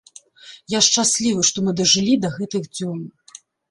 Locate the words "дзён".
2.77-3.09